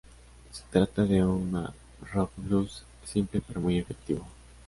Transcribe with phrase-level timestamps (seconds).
[0.51, 1.71] Se trata de una
[2.11, 4.25] rock blues simple pero muy efectivo.